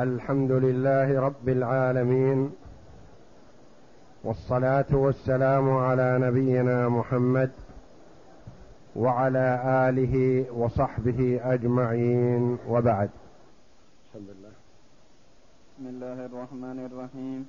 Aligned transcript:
الحمد 0.00 0.52
لله 0.52 1.20
رب 1.20 1.48
العالمين 1.48 2.50
والصلاة 4.24 4.90
والسلام 4.92 5.70
على 5.70 6.18
نبينا 6.18 6.88
محمد 6.88 7.50
وعلى 8.96 9.46
آله 9.88 10.14
وصحبه 10.60 11.40
أجمعين 11.42 12.58
وبعد. 12.68 13.10
بسم 14.14 14.24
الله 14.34 14.52
بسم 15.68 15.86
الله 15.86 16.18
الرحمن 16.26 16.78
الرحيم. 16.88 17.46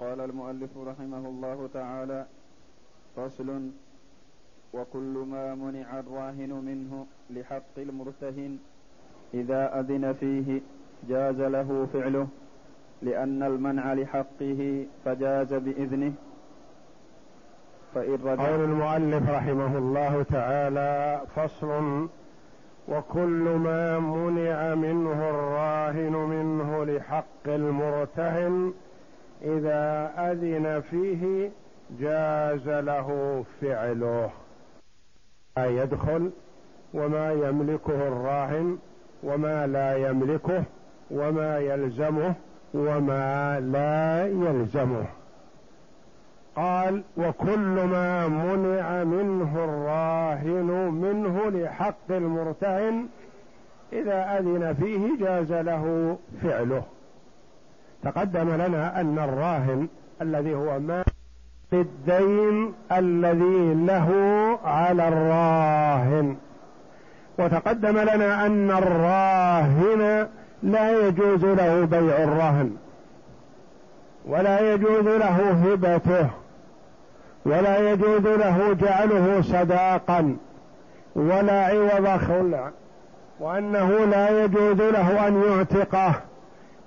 قال 0.00 0.20
المؤلف 0.20 0.72
رحمه 0.76 1.24
الله 1.28 1.68
تعالى 1.74 2.26
فصل 3.16 3.48
وكل 4.74 5.14
ما 5.32 5.54
منع 5.54 5.88
الراهن 5.98 6.52
منه 6.68 7.06
لحق 7.30 7.76
المرتهن 7.78 8.58
إذا 9.34 9.80
أذن 9.80 10.12
فيه 10.12 10.60
جاز 11.08 11.40
له 11.40 11.88
فعله 11.92 12.26
لأن 13.02 13.42
المنع 13.42 13.92
لحقه 13.94 14.86
فجاز 15.04 15.54
بإذنه. 15.54 16.12
فإن 17.94 18.18
رجع 18.24 18.46
قول 18.48 18.64
المؤلف 18.64 19.30
رحمه 19.30 19.78
الله 19.78 20.22
تعالى 20.22 21.20
فصل 21.36 22.08
وكل 22.88 23.44
ما 23.64 23.98
منع 23.98 24.74
منه 24.74 25.30
الراهن 25.30 26.12
منه 26.12 26.84
لحق 26.84 27.46
المرتهن 27.46 28.72
إذا 29.42 30.12
أذن 30.18 30.82
فيه 30.90 31.50
جاز 32.00 32.68
له 32.68 33.44
فعله. 33.60 34.30
ما 35.56 35.66
يدخل 35.66 36.30
وما 36.94 37.32
يملكه 37.32 38.08
الراهن 38.08 38.78
وما 39.22 39.66
لا 39.66 40.08
يملكه. 40.08 40.64
وما 41.14 41.58
يلزمه 41.58 42.34
وما 42.74 43.60
لا 43.60 44.26
يلزمه. 44.26 45.04
قال 46.56 47.02
وكل 47.16 47.84
ما 47.84 48.28
منع 48.28 49.04
منه 49.04 49.64
الراهن 49.64 50.90
منه 50.94 51.50
لحق 51.50 52.10
المرتهن 52.10 53.06
إذا 53.92 54.38
أذن 54.38 54.74
فيه 54.74 55.26
جاز 55.26 55.52
له 55.52 56.16
فعله. 56.42 56.82
تقدم 58.02 58.50
لنا 58.50 59.00
أن 59.00 59.18
الراهن 59.18 59.88
الذي 60.22 60.54
هو 60.54 60.78
ما 60.80 61.04
الدين 61.72 62.72
الذي 62.92 63.74
له 63.74 64.10
على 64.64 65.08
الراهن. 65.08 66.36
وتقدم 67.38 67.98
لنا 67.98 68.46
أن 68.46 68.70
الراهن 68.70 70.28
لا 70.64 71.06
يجوز 71.06 71.44
له 71.44 71.84
بيع 71.84 72.22
الرهن 72.22 72.76
ولا 74.28 74.74
يجوز 74.74 75.04
له 75.04 75.50
هبته 75.50 76.30
ولا 77.46 77.92
يجوز 77.92 78.26
له 78.26 78.72
جعله 78.72 79.42
صداقا 79.42 80.36
ولا 81.16 81.66
عوض 81.66 82.08
خلع 82.08 82.70
وأنه 83.40 84.04
لا 84.04 84.44
يجوز 84.44 84.80
له 84.80 85.28
أن 85.28 85.42
يعتقه 85.42 86.14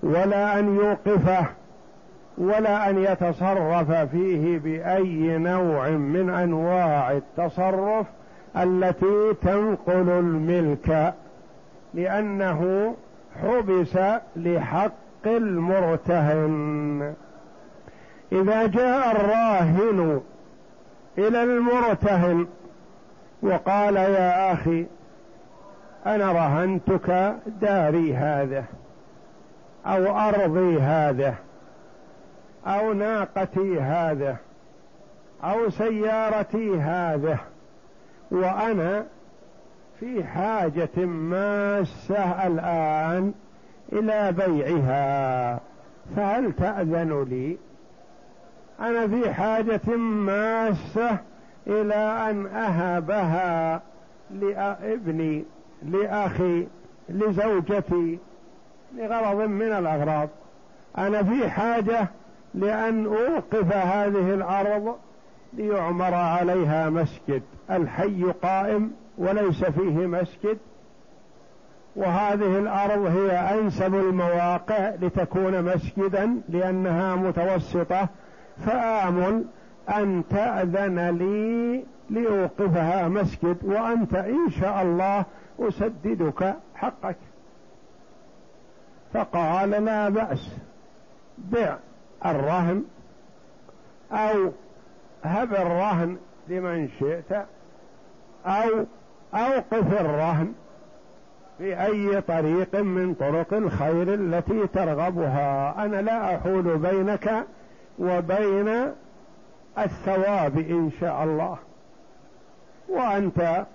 ولا 0.04 0.60
أن 0.60 0.76
يوقفه 0.76 1.46
ولا 2.38 2.90
أن 2.90 3.04
يتصرف 3.04 3.92
فيه 3.92 4.60
بأي 4.60 5.38
نوع 5.38 5.90
من 5.90 6.30
أنواع 6.30 7.12
التصرف 7.12 8.06
التي 8.58 9.34
تنقل 9.42 10.10
الملك 10.10 11.14
لأنه 11.94 12.94
حبس 13.44 13.98
لحق 14.36 14.92
المرتهن. 15.26 17.14
إذا 18.32 18.68
جاء 18.68 19.12
الراهن 19.12 20.22
إلى 21.18 21.44
المرتهن 21.44 22.48
وقال 23.42 23.96
يا 23.96 24.54
أخي 24.54 24.86
أنا 26.06 26.32
رهنتك 26.32 27.36
داري 27.62 28.16
هذا 28.16 28.66
أو 29.86 30.18
أرضي 30.18 30.80
هذا 30.80 31.36
أو 32.68 32.94
ناقتي 32.94 33.80
هذا 33.80 34.38
أو 35.44 35.70
سيارتي 35.70 36.78
هذه 36.78 37.38
وأنا 38.32 39.06
في 40.00 40.24
حاجة 40.24 41.06
ماسة 41.06 42.48
الآن 42.48 43.34
إلى 43.94 44.32
بيعها. 44.32 45.60
فهل 46.16 46.54
تأذن 46.54 47.26
لي؟ 47.30 47.58
أنا 48.80 49.08
في 49.08 49.34
حاجة 49.34 49.98
ماسة 49.98 51.18
إلى 51.68 51.96
أن 52.30 52.46
أهبها 52.46 53.82
لابني 54.32 55.46
لأخي 55.84 56.68
لزوجتي 57.10 58.20
لغرض 58.96 59.50
من 59.50 59.72
الأغراض. 59.72 60.30
أنا 60.98 61.24
في 61.24 61.50
حاجة 61.50 62.08
لأن 62.54 63.06
أوقف 63.06 63.74
هذه 63.74 64.34
الأرض 64.34 64.96
ليعمر 65.54 66.14
عليها 66.14 66.90
مسجد. 66.90 67.42
الحي 67.72 68.24
قائم. 68.24 68.92
وليس 69.18 69.66
فيه 69.66 70.08
مسجد 70.08 70.58
وهذه 71.96 72.60
الأرض 72.60 73.06
هي 73.06 73.32
أنسب 73.32 73.96
المواقع 73.96 74.90
لتكون 74.90 75.62
مسجدا 75.62 76.42
لأنها 76.50 77.16
متوسطة. 77.16 78.08
فآمل 78.66 79.46
أن 79.90 80.24
تأذن 80.30 81.10
لي 81.10 81.84
لأوقفها 82.10 83.08
مسجد 83.08 83.58
وأنت 83.64 84.14
إن 84.14 84.50
شاء 84.50 84.82
الله 84.82 85.26
أسددك 85.60 86.56
حقك. 86.76 87.18
فقال 89.14 89.70
لا 89.70 90.10
بأس 90.10 90.50
بع 91.38 91.78
الرهن 92.26 92.84
أو 94.12 94.52
هب 95.24 95.54
الرهن 95.54 96.18
لمن 96.48 96.90
شئت 97.00 97.46
أو 98.46 98.86
أوقف 99.34 100.02
الرهن 100.02 100.54
باي 101.60 102.22
طريق 102.22 102.76
من 102.76 103.14
طرق 103.14 103.54
الخير 103.54 104.14
التي 104.14 104.68
ترغبها. 104.68 105.76
أنا 105.86 106.02
لا 106.02 106.36
أحول 106.36 106.78
بينك 106.78 107.46
وبين 108.00 108.94
الثواب 109.78 110.58
إن 110.58 110.92
شاء 111.02 111.24
الله. 111.24 111.58
وأنت 112.90 113.66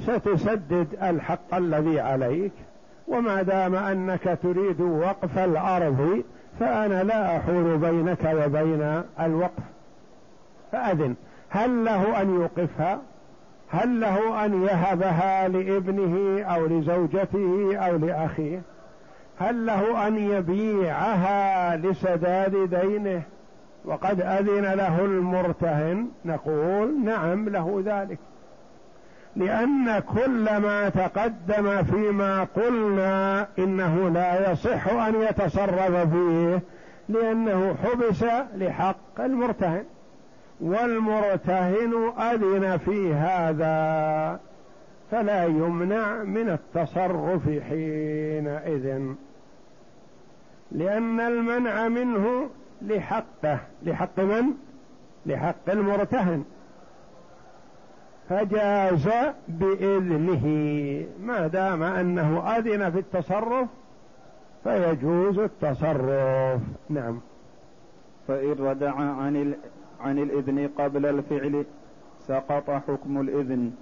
ستسدد 0.00 0.86
الحق 1.02 1.54
الذي 1.54 2.00
عليك. 2.00 2.52
وما 3.08 3.42
دام 3.42 3.74
أنك 3.74 4.38
تريد 4.42 4.80
وقف 4.80 5.38
الأرض 5.38 6.22
فأنا 6.60 7.02
لا 7.04 7.36
أحول 7.36 7.78
بينك 7.78 8.24
وبين 8.44 9.02
الوقف. 9.20 9.62
فأذن 10.72 11.14
هل 11.50 11.84
له 11.84 12.22
أن 12.22 12.34
يوقفها؟ 12.34 12.98
هل 13.70 14.00
له 14.00 14.44
أن 14.44 14.62
يهبها 14.62 15.48
لابنه 15.48 16.42
أو 16.42 16.66
لزوجته 16.66 17.76
أو 17.76 17.96
لأخيه؟ 17.96 18.62
هل 19.38 19.66
له 19.66 20.06
أن 20.06 20.16
يبيعها 20.16 21.76
لسداد 21.76 22.74
دينه؟ 22.74 23.22
وقد 23.84 24.20
أذن 24.20 24.64
له 24.74 25.04
المرتهن 25.04 26.08
نقول 26.24 27.04
نعم 27.04 27.48
له 27.48 27.82
ذلك. 27.84 28.18
لأن 29.36 29.98
كل 29.98 30.56
ما 30.56 30.88
تقدم 30.88 31.82
فيما 31.82 32.44
قلنا 32.56 33.46
إنه 33.58 34.08
لا 34.08 34.52
يصح 34.52 34.88
أن 34.88 35.14
يتصرف 35.22 36.12
فيه 36.12 36.62
لأنه 37.08 37.76
حبس 37.84 38.24
لحق 38.56 39.20
المرتهن. 39.20 39.84
والمرتهن 40.60 42.12
أذن 42.18 42.76
في 42.76 43.14
هذا 43.14 44.40
فلا 45.10 45.44
يمنع 45.44 46.22
من 46.22 46.48
التصرف 46.48 47.42
حينئذ. 47.48 49.14
لأن 50.72 51.20
المنع 51.20 51.88
منه 51.88 52.50
لحقه. 52.82 53.58
لحق 53.82 54.20
من؟ 54.20 54.44
لحق 55.26 55.70
المرتهن. 55.70 56.44
فجاز 58.28 59.08
بإذنه. 59.48 60.46
ما 61.22 61.46
دام 61.46 61.82
أنه 61.82 62.56
أذن 62.56 62.90
في 62.90 62.98
التصرف 62.98 63.68
فيجوز 64.64 65.38
التصرف. 65.38 66.60
نعم. 66.90 67.20
فإن 68.28 68.52
ردع 68.58 68.94
عن 68.94 69.54
عن 70.00 70.18
الإذن 70.18 70.70
قبل 70.78 71.06
الفعل 71.06 71.64
سقط 72.26 72.70
حكم 72.70 73.20
الإذن. 73.20 73.72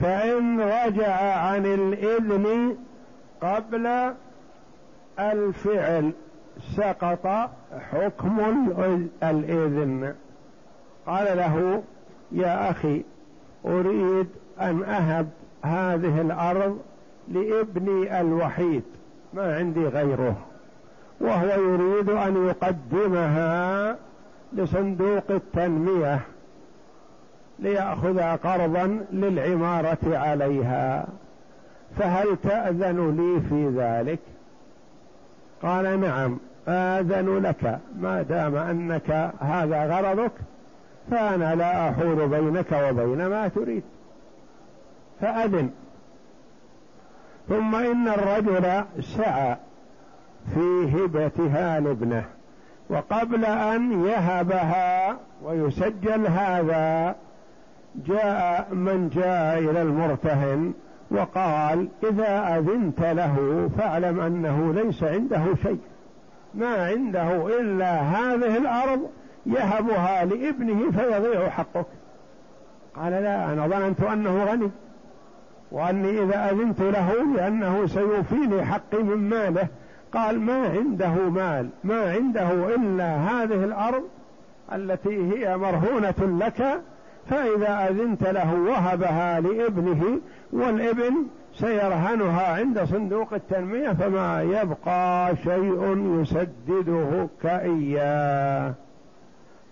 فإن 0.00 0.60
رجع 0.60 1.38
عن 1.38 1.66
الإذن 1.66 2.76
قبل 3.40 4.12
الفعل 5.18 6.12
سقط 6.76 7.26
حكم 7.90 8.40
الإذن. 9.22 10.14
قال 11.06 11.36
له 11.36 11.82
يا 12.32 12.70
أخي 12.70 13.02
أريد 13.66 14.26
أن 14.60 14.82
أهب 14.82 15.28
هذه 15.62 16.20
الأرض 16.20 16.78
لابني 17.28 18.20
الوحيد 18.20 18.82
ما 19.34 19.56
عندي 19.56 19.86
غيره 19.86 20.36
وهو 21.20 21.46
يريد 21.46 22.10
أن 22.10 22.46
يقدمها 22.46 23.96
لصندوق 24.56 25.30
التنمية 25.30 26.20
ليأخذ 27.58 28.20
قرضا 28.20 29.04
للعمارة 29.12 29.98
عليها. 30.04 31.06
فهل 31.98 32.36
تأذن 32.42 33.16
لي 33.16 33.40
في 33.48 33.68
ذلك؟ 33.80 34.18
قال 35.62 36.00
نعم 36.00 36.38
آذن 36.68 37.38
لك. 37.38 37.78
ما 38.00 38.22
دام 38.22 38.56
أنك 38.56 39.32
هذا 39.40 39.86
غرضك 39.86 40.32
فأنا 41.10 41.54
لا 41.54 41.90
أحول 41.90 42.28
بينك 42.28 42.72
وبين 42.72 43.26
ما 43.26 43.48
تريد. 43.48 43.82
فأذن. 45.20 45.70
ثم 47.48 47.74
إن 47.74 48.08
الرجل 48.08 48.84
سعى 49.02 49.56
في 50.54 50.90
هبتها 50.94 51.80
لابنه. 51.80 52.24
وقبل 52.90 53.44
أن 53.44 54.06
يهبها 54.06 55.16
ويسجل 55.44 56.26
هذا 56.26 57.14
جاء 58.06 58.74
من 58.74 59.08
جاء 59.08 59.58
إلى 59.58 59.82
المرتهن 59.82 60.72
وقال 61.10 61.88
إذا 62.04 62.58
أذنت 62.58 63.00
له 63.00 63.68
فاعلم 63.78 64.20
أنه 64.20 64.72
ليس 64.72 65.02
عنده 65.02 65.42
شيء 65.62 65.80
ما 66.54 66.86
عنده 66.86 67.60
إلا 67.60 68.00
هذه 68.00 68.56
الأرض 68.56 69.00
يهبها 69.46 70.24
لابنه 70.24 70.90
فيضيع 70.90 71.48
حقك 71.48 71.86
قال 72.96 73.12
لا 73.12 73.52
أنا 73.52 73.66
ظننت 73.66 74.02
أنه 74.02 74.44
غني 74.44 74.70
وأني 75.72 76.22
إذا 76.22 76.50
أذنت 76.50 76.80
له 76.80 77.34
لأنه 77.36 77.86
سيوفيني 77.86 78.64
حقي 78.64 79.02
من 79.02 79.28
ماله. 79.28 79.68
قال 80.14 80.40
ما 80.40 80.68
عنده 80.68 81.14
مال 81.14 81.68
ما 81.84 82.10
عنده 82.12 82.74
إلا 82.74 83.16
هذه 83.16 83.64
الأرض 83.64 84.02
التي 84.72 85.32
هي 85.32 85.56
مرهونة 85.56 86.14
لك 86.46 86.80
فإذا 87.30 87.88
أذنت 87.90 88.22
له 88.22 88.54
وهبها 88.54 89.40
لابنه 89.40 90.20
والابن 90.52 91.14
سيرهنها 91.54 92.52
عند 92.56 92.84
صندوق 92.84 93.34
التنمية 93.34 93.90
فما 93.90 94.42
يبقى 94.42 95.36
شيء 95.36 95.96
يسدده 96.20 97.28
كإياه 97.42 98.74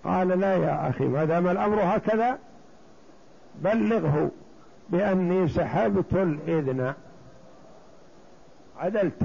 قال 0.04 0.28
لا 0.28 0.56
يا 0.56 0.88
أخي 0.88 1.04
ما 1.04 1.24
دام 1.24 1.48
الأمر 1.48 1.78
هكذا 1.82 2.38
بلغه 3.62 4.30
بأني 4.90 5.48
سحبت 5.48 6.12
الإذن. 6.12 6.94
عدلت. 8.80 9.22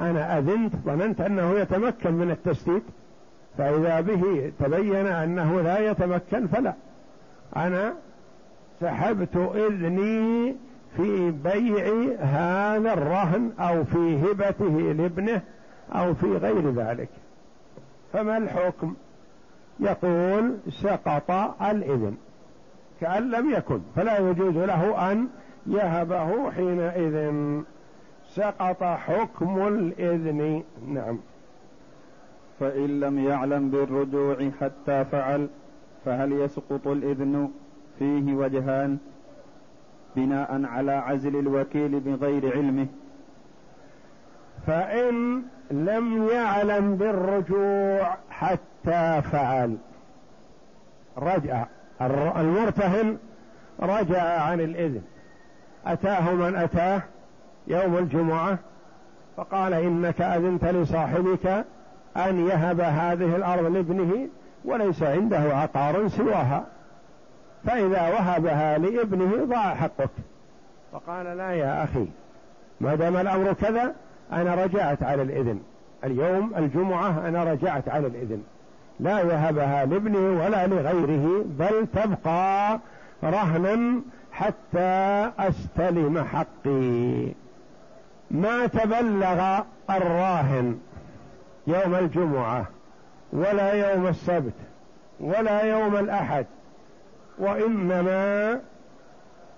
أنا 0.00 0.38
أذنت 0.38 0.76
ظننت 0.84 1.20
أنه 1.20 1.50
يتمكن 1.58 2.12
من 2.12 2.30
التسديد 2.30 2.82
فإذا 3.58 4.00
به 4.00 4.52
تبين 4.58 5.06
أنه 5.06 5.60
لا 5.60 5.90
يتمكن 5.90 6.46
فلا. 6.46 6.74
أنا 7.56 7.94
سحبت 8.80 9.36
إذني 9.54 10.56
في 10.96 11.30
بيع 11.30 12.14
هذا 12.20 12.92
الرهن 12.92 13.52
أو 13.58 13.84
في 13.84 14.18
هبته 14.22 14.92
لابنه 14.92 15.42
أو 15.92 16.14
في 16.14 16.36
غير 16.36 16.70
ذلك. 16.70 17.08
فما 18.12 18.36
الحكم؟ 18.36 18.94
يقول 19.80 20.56
سقط 20.82 21.30
الإذن. 21.62 22.16
كأن 23.00 23.30
لم 23.30 23.50
يكن 23.50 23.80
فلا 23.96 24.18
يجوز 24.18 24.56
له 24.56 25.12
أن 25.12 25.28
يهبه 25.66 26.50
حينئذ. 26.50 27.32
سقط 28.34 28.82
حكم 28.82 29.68
الإذن. 29.68 30.62
نعم. 30.88 31.18
فإن 32.60 33.00
لم 33.00 33.18
يعلم 33.18 33.70
بالرجوع 33.70 34.50
حتى 34.60 35.04
فعل 35.04 35.48
فهل 36.04 36.32
يسقط 36.32 36.86
الإذن 36.86 37.50
فيه 37.98 38.34
وجهان؟ 38.34 38.98
بناء 40.16 40.64
على 40.64 40.92
عزل 40.92 41.36
الوكيل 41.36 42.00
بغير 42.00 42.56
علمه. 42.56 42.86
فإن 44.66 45.42
لم 45.70 46.28
يعلم 46.28 46.96
بالرجوع 46.96 48.16
حتى 48.30 49.22
فعل. 49.22 49.76
رجع. 51.18 51.66
المرتهن 52.36 53.18
رجع 53.80 54.22
عن 54.22 54.60
الإذن. 54.60 55.02
أتاه 55.86 56.34
من 56.34 56.56
أتاه؟ 56.56 57.02
يوم 57.70 57.98
الجمعة 57.98 58.58
فقال 59.36 59.74
إنك 59.74 60.20
أذنت 60.20 60.64
لصاحبك 60.64 61.64
أن 62.16 62.48
يهب 62.48 62.80
هذه 62.80 63.36
الأرض 63.36 63.64
لابنه 63.64 64.28
وليس 64.64 65.02
عنده 65.02 65.38
عقار 65.56 66.08
سواها 66.08 66.64
فإذا 67.64 68.08
وهبها 68.08 68.78
لابنه 68.78 69.44
ضاع 69.44 69.74
حقك. 69.74 70.10
فقال 70.92 71.36
لا 71.36 71.50
يا 71.50 71.84
أخي 71.84 72.06
ما 72.80 72.94
دام 72.94 73.16
الأمر 73.16 73.52
كذا 73.52 73.94
أنا 74.32 74.54
رجعت 74.54 75.02
على 75.02 75.22
الإذن. 75.22 75.60
اليوم 76.04 76.52
الجمعة 76.56 77.28
أنا 77.28 77.44
رجعت 77.44 77.88
على 77.88 78.06
الإذن. 78.06 78.42
لا 79.00 79.20
يهبها 79.20 79.84
لابنه 79.84 80.44
ولا 80.44 80.66
لغيره 80.66 81.44
بل 81.58 81.86
تبقى 81.94 82.78
رهنا 83.24 84.00
حتى 84.32 85.30
أستلم 85.38 86.24
حقي. 86.24 87.32
ما 88.30 88.66
تبلغ 88.66 89.60
الراهن 89.90 90.78
يوم 91.66 91.94
الجمعة 91.94 92.66
ولا 93.32 93.72
يوم 93.72 94.06
السبت 94.06 94.52
ولا 95.20 95.60
يوم 95.62 95.96
الأحد 95.96 96.46
وإنما 97.38 98.60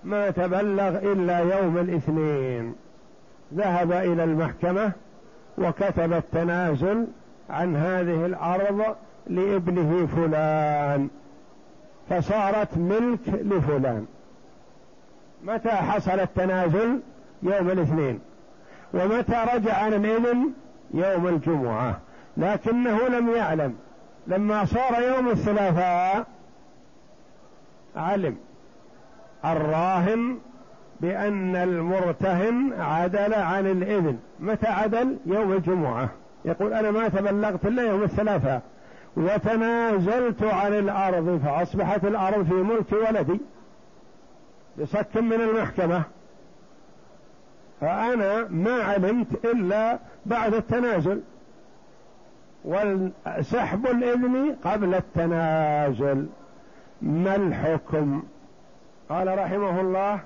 ما 0.03 0.29
تبلغ 0.29 0.97
إلا 1.11 1.39
يوم 1.39 1.77
الاثنين. 1.77 2.75
ذهب 3.53 3.91
إلى 3.91 4.23
المحكمة 4.23 4.91
وكتب 5.57 6.13
التنازل 6.13 7.07
عن 7.49 7.75
هذه 7.75 8.25
الأرض 8.25 8.95
لابنه 9.27 10.07
فلان 10.15 11.09
فصارت 12.09 12.77
ملك 12.77 13.27
لفلان. 13.27 14.05
متى 15.43 15.69
حصل 15.69 16.19
التنازل؟ 16.19 16.99
يوم 17.43 17.69
الاثنين. 17.69 18.19
ومتى 18.93 19.45
رجع 19.55 19.77
عن 19.77 19.93
الإذن 19.93 20.51
يوم 20.93 21.27
الجمعة. 21.27 21.99
لكنه 22.37 23.07
لم 23.07 23.29
يعلم. 23.29 23.75
لما 24.27 24.65
صار 24.65 25.01
يوم 25.01 25.29
الثلاثاء 25.29 26.25
علم 27.95 28.35
الراهن 29.45 30.37
بأن 31.01 31.55
المرتهن 31.55 32.73
عدل 32.79 33.33
عن 33.33 33.67
الإذن. 33.67 34.19
متى 34.39 34.67
عدل؟ 34.67 35.17
يوم 35.25 35.51
الجمعة. 35.51 36.09
يقول 36.45 36.73
أنا 36.73 36.91
ما 36.91 37.07
تبلغت 37.07 37.65
إلا 37.65 37.83
يوم 37.83 38.03
الثلاثاء. 38.03 38.61
وتنازلت 39.17 40.43
عن 40.43 40.73
الأرض 40.73 41.41
فأصبحت 41.45 42.05
الأرض 42.05 42.45
في 42.45 42.53
ملك 42.53 42.91
ولدي. 42.91 43.39
بصك 44.81 45.17
من 45.17 45.33
المحكمة. 45.33 46.03
فأنا 47.81 48.47
ما 48.49 48.83
علمت 48.83 49.45
إلا 49.45 49.99
بعد 50.25 50.53
التنازل. 50.53 51.21
وسحب 52.65 53.87
الإذن 53.87 54.55
قبل 54.63 54.95
التنازل. 54.95 56.27
ما 57.01 57.35
الحكم؟ 57.35 58.23
قال 59.09 59.37
رحمه 59.37 59.81
الله 59.81 60.19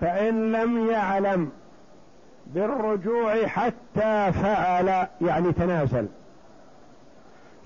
فإن 0.00 0.52
لم 0.52 0.90
يعلم 0.90 1.50
بالرجوع 2.46 3.46
حتى 3.46 4.32
فعل 4.32 5.06
يعني 5.20 5.52
تنازل. 5.52 6.06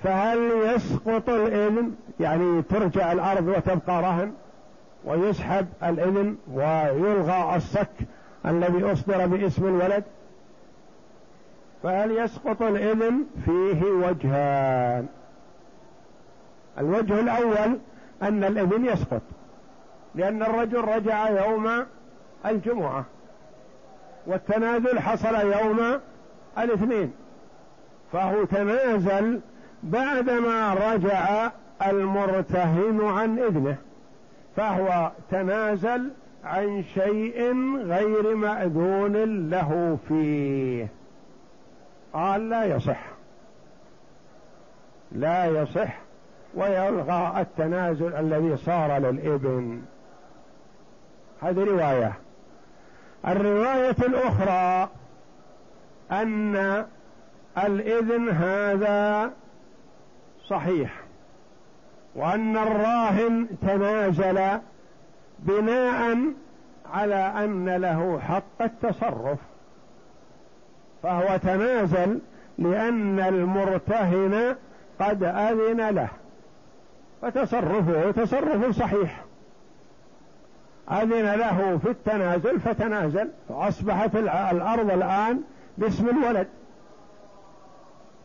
فهل 0.02 0.50
يسقط 0.64 1.28
الإذن؟ 1.28 1.94
يعني 2.20 2.62
ترجع 2.62 3.12
الأرض 3.12 3.48
وتبقى 3.48 4.02
رهن 4.02 4.32
ويسحب 5.04 5.66
الإذن 5.82 6.36
ويلغى 6.52 7.56
الصك 7.56 7.88
الذي 8.46 8.92
أصدر 8.92 9.26
باسم 9.26 9.64
الولد؟ 9.64 10.04
فهل 11.82 12.10
يسقط 12.10 12.62
الإذن 12.62 13.24
فيه 13.44 13.82
وجهان؟ 13.84 15.06
الوجه 16.78 17.20
الأول 17.20 17.78
أن 18.22 18.44
الإذن 18.44 18.84
يسقط 18.84 19.22
لأن 20.14 20.42
الرجل 20.42 20.80
رجع 20.80 21.46
يوم 21.46 21.86
الجمعة 22.46 23.04
والتنازل 24.26 24.98
حصل 24.98 25.34
يوم 25.34 26.00
الاثنين 26.58 27.12
فهو 28.12 28.44
تنازل 28.44 29.40
بعدما 29.82 30.74
رجع 30.74 31.50
المرتهن 31.86 33.00
عن 33.04 33.38
إذنه 33.38 33.76
فهو 34.56 35.10
تنازل 35.30 36.10
عن 36.46 36.84
شيء 36.94 37.54
غير 37.76 38.34
مأذون 38.34 39.16
له 39.50 39.98
فيه. 40.08 40.88
قال 42.12 42.48
لا 42.48 42.64
يصح. 42.64 43.06
لا 45.12 45.46
يصح. 45.46 45.98
ويلغى 46.54 47.40
التنازل 47.40 48.14
الذي 48.14 48.56
صار 48.56 48.98
للإبن. 48.98 49.82
هذه 51.42 51.64
رواية. 51.64 52.12
الرواية 53.26 53.96
الأخرى 53.98 54.88
أن 56.12 56.86
الإذن 57.58 58.28
هذا 58.28 59.32
صحيح. 60.48 61.00
وأن 62.14 62.56
الراهن 62.56 63.48
تنازل 63.62 64.60
بناء 65.38 66.18
على 66.92 67.14
أن 67.14 67.68
له 67.68 68.20
حق 68.20 68.62
التصرف 68.62 69.38
فهو 71.02 71.36
تنازل 71.36 72.18
لأن 72.58 73.20
المرتهن 73.20 74.56
قد 75.00 75.22
أذن 75.22 75.88
له 75.88 76.08
فتصرفه 77.22 78.10
تصرف 78.10 78.76
صحيح. 78.78 79.24
أذن 80.90 81.34
له 81.34 81.78
في 81.82 81.90
التنازل 81.90 82.60
فتنازل 82.60 83.30
فأصبحت 83.48 84.16
الأرض 84.16 84.90
الآن 84.90 85.40
باسم 85.78 86.08
الولد. 86.08 86.48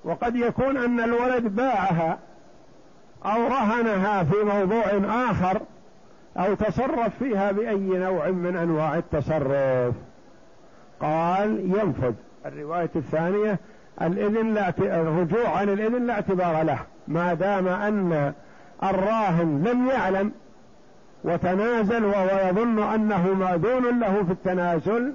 وقد 0.03 0.35
يكون 0.35 0.77
أن 0.77 0.99
الولد 0.99 1.55
باعها 1.55 2.19
أو 3.25 3.47
رهنها 3.47 4.23
في 4.23 4.43
موضوع 4.43 4.85
آخر 5.31 5.61
أو 6.37 6.53
تصرف 6.53 7.17
فيها 7.19 7.51
بأي 7.51 7.99
نوع 7.99 8.29
من 8.29 8.57
أنواع 8.57 8.97
التصرف. 8.97 9.95
قال 11.01 11.59
ينفذ. 11.59 12.13
الرواية 12.45 12.89
الثانية 12.95 13.59
الإذن 14.01 14.53
لا 14.53 14.73
الرجوع 14.79 15.49
عن 15.49 15.69
الإذن 15.69 16.07
لا 16.07 16.13
اعتبار 16.13 16.63
له 16.63 16.79
ما 17.07 17.33
دام 17.33 17.67
أن 17.67 18.33
الراهن 18.83 19.63
لم 19.63 19.87
يعلم 19.87 20.31
وتنازل 21.23 22.05
وهو 22.05 22.49
يظن 22.49 22.83
أنه 22.83 23.33
مأذون 23.33 23.99
له 23.99 24.23
في 24.23 24.31
التنازل 24.31 25.13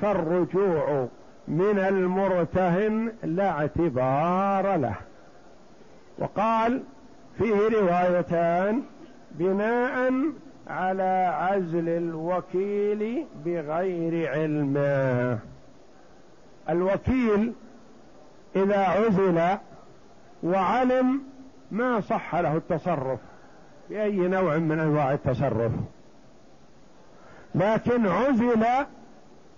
فالرجوع 0.00 1.06
من 1.48 1.78
المرتهن 1.78 3.12
لا 3.22 3.50
اعتبار 3.50 4.76
له. 4.76 4.94
وقال 6.18 6.82
فيه 7.38 7.68
روايتان 7.80 8.82
بناء 9.30 10.12
على 10.66 11.32
عزل 11.34 11.88
الوكيل 11.88 13.26
بغير 13.44 14.30
علمه 14.30 15.38
الوكيل 16.68 17.52
إذا 18.56 18.78
عزل 18.78 19.58
وعلم 20.42 21.22
ما 21.70 22.00
صح 22.00 22.34
له 22.34 22.56
التصرف 22.56 23.20
بأي 23.90 24.16
نوع 24.16 24.56
من 24.56 24.80
أنواع 24.80 25.12
التصرف؟ 25.12 25.72
لكن 27.54 28.06
عزل 28.06 28.64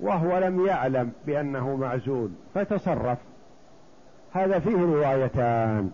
وهو 0.01 0.39
لم 0.39 0.67
يعلم 0.67 1.13
بأنه 1.27 1.77
معزول 1.77 2.31
فتصرف. 2.55 3.19
هذا 4.33 4.59
فيه 4.59 4.77
روايتان 4.77 5.91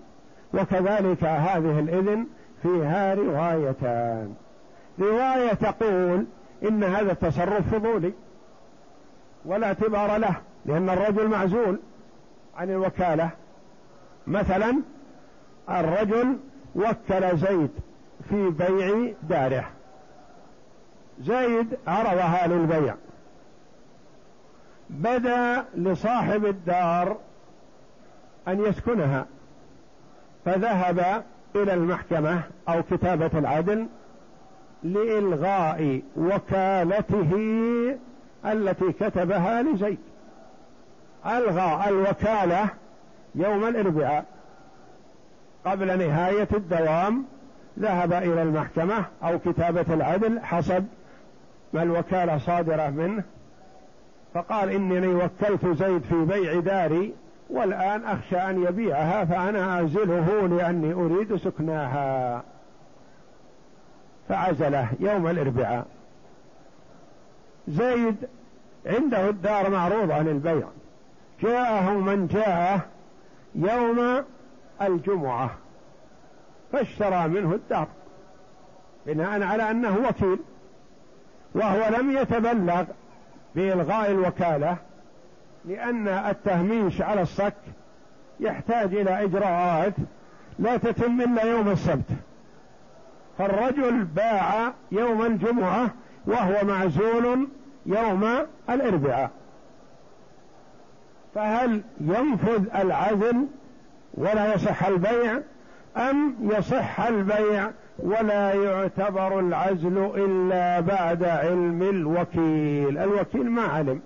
وكذلك 0.54 1.24
هذه 1.24 1.78
الإذن 1.78 2.26
فيها 2.62 3.14
روايتان. 3.14 4.34
رواية 5.00 5.52
تقول 5.54 6.26
إن 6.62 6.84
هذا 6.84 7.12
التصرف 7.12 7.74
فضولي 7.74 8.12
ولا 9.44 9.66
اعتبار 9.66 10.16
له 10.16 10.34
لأن 10.66 10.90
الرجل 10.90 11.28
معزول 11.28 11.80
عن 12.56 12.70
الوكالة. 12.70 13.30
مثلا 14.26 14.82
الرجل 15.70 16.36
وكل 16.74 17.36
زيد 17.36 17.70
في 18.28 18.50
بيع 18.50 19.12
داره. 19.22 19.68
زيد 21.20 21.78
عرضها 21.86 22.46
للبيع 22.46 22.94
بدأ 24.90 25.64
لصاحب 25.74 26.46
الدار 26.46 27.16
أن 28.48 28.64
يسكنها 28.64 29.26
فذهب 30.44 31.24
إلى 31.56 31.74
المحكمة 31.74 32.42
أو 32.68 32.82
كتابة 32.82 33.30
العدل 33.38 33.86
لإلغاء 34.84 36.02
وكالته 36.16 37.32
التي 38.44 38.92
كتبها 38.92 39.62
لزيد. 39.62 39.98
ألغى 41.26 41.84
الوكالة 41.88 42.68
يوم 43.34 43.64
الإربعاء. 43.64 44.24
قبل 45.66 45.98
نهاية 45.98 46.48
الدوام 46.54 47.24
ذهب 47.78 48.12
إلى 48.12 48.42
المحكمة 48.42 49.04
أو 49.22 49.38
كتابة 49.38 49.94
العدل 49.94 50.40
حسب 50.40 50.86
ما 51.72 51.82
الوكالة 51.82 52.38
صادرة 52.38 52.90
منه. 52.90 53.22
فقال 54.34 54.70
انني 54.70 55.14
وكلت 55.14 55.66
زيد 55.66 56.02
في 56.02 56.24
بيع 56.24 56.60
داري 56.60 57.14
والآن 57.50 58.04
أخشى 58.04 58.36
أن 58.36 58.62
يبيعها 58.62 59.24
فأنا 59.24 59.70
أعزله 59.70 60.48
لأني 60.48 60.92
أريد 60.92 61.36
سكناها. 61.36 62.42
فعزله 64.28 64.88
يوم 65.00 65.26
الاربعاء. 65.26 65.86
زيد 67.68 68.16
عنده 68.86 69.28
الدار 69.28 69.70
معروضة 69.70 70.18
للبيع. 70.18 70.68
جاءه 71.42 71.90
من 71.90 72.26
جاءه 72.26 72.80
يوم 73.54 74.24
الجمعة. 74.82 75.50
فاشترى 76.72 77.28
منه 77.28 77.54
الدار. 77.54 77.88
بناء 79.06 79.42
على 79.42 79.70
أنه 79.70 80.08
وكيل. 80.08 80.38
وهو 81.54 81.96
لم 81.98 82.10
يتبلغ 82.16 82.84
بإلغاء 83.54 84.10
الوكالة 84.10 84.76
لأن 85.64 86.08
التهميش 86.08 87.02
على 87.02 87.22
الصك 87.22 87.54
يحتاج 88.40 88.94
إلى 88.94 89.24
إجراءات 89.24 89.94
لا 90.58 90.76
تتم 90.76 91.20
إلا 91.20 91.42
يوم 91.42 91.68
السبت. 91.68 92.10
فالرجل 93.38 94.04
باع 94.04 94.72
يوم 94.92 95.22
الجمعة 95.22 95.90
وهو 96.26 96.64
معزول 96.64 97.48
يوم 97.86 98.24
الأربعاء. 98.70 99.30
فهل 101.34 101.82
ينفذ 102.00 102.76
العزل 102.76 103.46
ولا 104.14 104.54
يصح 104.54 104.84
البيع؟ 104.86 105.40
أم 105.96 106.34
يصح 106.40 107.00
البيع 107.00 107.70
ولا 107.98 108.54
يعتبر 108.54 109.40
العزل 109.40 110.10
إلا 110.16 110.80
بعد 110.80 111.24
علم 111.24 111.82
الوكيل؟ 111.82 112.98
الوكيل 112.98 113.50
ما 113.50 113.62
علم. 113.62 114.00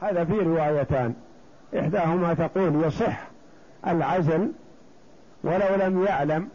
هذا 0.00 0.24
في 0.24 0.38
روايتان. 0.38 1.14
إحداهما 1.78 2.34
تقول 2.34 2.84
يصح 2.84 3.20
العزل 3.86 4.52
ولو 5.44 5.86
لم 5.86 6.04
يعلم 6.04 6.48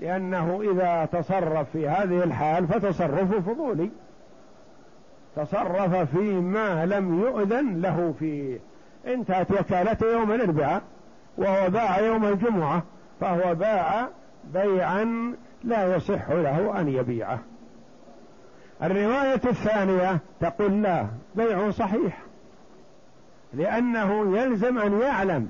لأنه 0.00 0.60
إذا 0.72 1.04
تصرف 1.04 1.70
في 1.72 1.88
هذه 1.88 2.24
الحال 2.24 2.66
فتصرفه 2.66 3.40
فضولي. 3.40 3.90
تصرف 5.36 6.16
فيما 6.16 6.86
لم 6.86 7.20
يؤذن 7.20 7.80
له 7.80 8.14
فيه 8.18 8.58
انتهت 9.06 9.50
وكالته 9.50 10.12
يوم 10.12 10.32
الإربعاء 10.32 10.82
وهو 11.38 11.70
باع 11.70 12.00
يوم 12.00 12.24
الجمعة 12.24 12.82
فهو 13.20 13.54
باع 13.54 14.08
بيعا 14.44 15.34
لا 15.64 15.96
يصح 15.96 16.30
له 16.30 16.80
أن 16.80 16.88
يبيعه. 16.88 17.38
الرواية 18.82 19.40
الثانية 19.44 20.18
تقول 20.40 20.82
لا 20.82 21.06
بيع 21.34 21.70
صحيح 21.70 22.18
لأنه 23.54 24.38
يلزم 24.38 24.78
أن 24.78 25.00
يعلم 25.00 25.48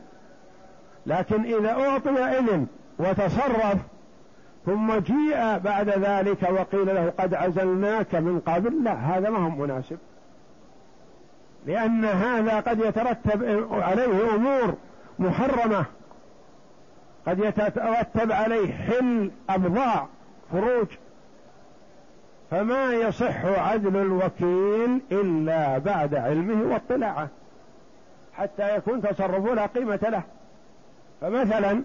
لكن 1.07 1.45
إذا 1.45 1.71
أعطي 1.71 2.11
إذن 2.11 2.67
وتصرف 2.99 3.77
ثم 4.67 4.99
جيء 4.99 5.59
بعد 5.59 5.89
ذلك 5.89 6.43
وقيل 6.43 6.87
له 6.87 7.13
قد 7.19 7.35
عزلناك 7.35 8.15
من 8.15 8.41
قبل. 8.41 8.85
لا 8.85 8.93
هذا 8.93 9.31
ما 9.31 9.39
هو 9.39 9.51
مناسب. 9.51 9.99
لأن 11.67 12.05
هذا 12.05 12.61
قد 12.61 12.81
يترتب 12.81 13.67
عليه 13.73 14.35
أمور 14.35 14.75
محرمة. 15.19 15.85
قد 17.27 17.39
يترتب 17.39 18.33
عليه 18.33 18.73
حل 18.73 19.31
أبضاع 19.51 20.07
فروج. 20.53 20.87
فما 22.51 22.93
يصح 22.93 23.45
عدل 23.45 23.97
الوكيل 23.97 25.01
إلا 25.13 25.79
بعد 25.79 26.15
علمه 26.15 26.73
واطلاعه 26.73 27.29
حتى 28.35 28.77
يكون 28.77 29.03
تصرفه 29.03 29.55
لا 29.55 29.67
قيمة 29.67 30.01
له. 30.03 30.23
فمثلا 31.21 31.83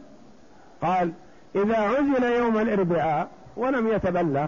قال 0.81 1.11
إذا 1.55 1.77
عزل 1.77 2.23
يوم 2.23 2.57
الأربعاء 2.57 3.27
ولم 3.57 3.87
يتبلغ 3.87 4.45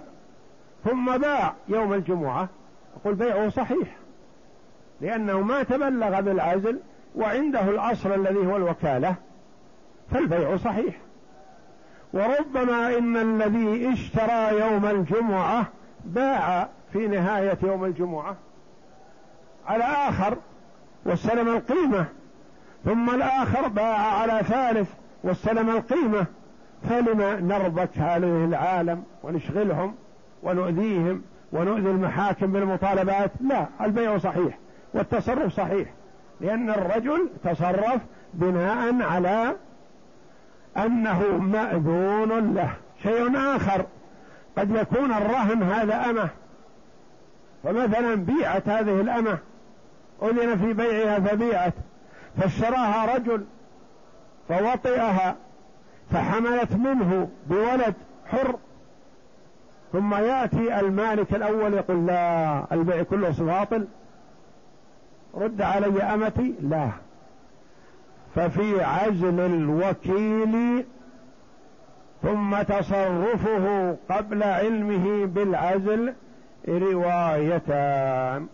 ثم 0.85 1.17
باع 1.17 1.53
يوم 1.67 1.93
الجمعة 1.93 2.49
يقول 2.97 3.15
بيعه 3.15 3.49
صحيح 3.49 3.95
لأنه 5.01 5.41
ما 5.41 5.63
تبلغ 5.63 6.21
بالعزل 6.21 6.79
وعنده 7.15 7.61
الأصل 7.61 8.11
الذي 8.11 8.47
هو 8.47 8.57
الوكالة 8.57 9.15
فالبيع 10.11 10.57
صحيح. 10.57 10.95
وربما 12.13 12.97
إن 12.97 13.17
الذي 13.17 13.93
اشترى 13.93 14.59
يوم 14.59 14.85
الجمعة 14.85 15.67
باع 16.05 16.69
في 16.93 17.07
نهاية 17.07 17.57
يوم 17.63 17.85
الجمعة 17.85 18.35
على 19.67 19.83
آخر 19.83 20.37
واستلم 21.05 21.47
القيمة 21.47 22.05
ثم 22.85 23.09
الآخر 23.09 23.67
باع 23.67 23.97
على 23.97 24.43
ثالث 24.43 24.89
واستلم 25.23 25.69
القيمة. 25.69 26.25
فلما 26.89 27.39
نربك 27.39 27.97
هذه 27.97 28.45
العالم 28.45 29.03
ونشغلهم 29.23 29.95
ونؤذيهم 30.43 31.21
ونؤذي 31.51 31.89
المحاكم 31.89 32.51
بالمطالبات؟ 32.51 33.31
لا 33.41 33.67
البيع 33.81 34.17
صحيح 34.17 34.57
والتصرف 34.93 35.53
صحيح 35.53 35.89
لأن 36.41 36.69
الرجل 36.69 37.29
تصرف 37.43 38.01
بناء 38.33 39.01
على 39.01 39.55
أنه 40.77 41.37
مأذون 41.37 42.53
له 42.53 42.69
شيء 43.03 43.37
آخر. 43.55 43.85
قد 44.57 44.71
يكون 44.71 45.11
الرهن 45.11 45.63
هذا 45.63 46.09
أمة. 46.09 46.29
فمثلا 47.63 48.15
بيعت 48.15 48.69
هذه 48.69 49.01
الأمة 49.01 49.37
أذن 50.23 50.57
في 50.57 50.73
بيعها 50.73 51.19
فبيعت 51.19 51.73
فاشتراها 52.37 53.15
رجل 53.15 53.45
فوطئها 54.49 55.35
فحملت 56.11 56.71
منه 56.71 57.29
بولد 57.49 57.93
حر. 58.25 58.55
ثم 59.91 60.13
يأتي 60.13 60.79
المالك 60.79 61.33
الأول 61.35 61.73
يقول 61.73 62.07
لا 62.07 62.73
البيع 62.73 63.03
كله 63.03 63.35
باطل. 63.39 63.87
رد 65.35 65.61
علي 65.61 66.03
أمتي 66.03 66.53
لا. 66.61 66.89
ففي 68.35 68.83
عزل 68.83 69.39
الوكيل 69.39 70.85
ثم 72.21 72.61
تصرفه 72.61 73.97
قبل 74.09 74.43
علمه 74.43 75.25
بالعزل 75.25 76.13
روايتان. 76.67 78.47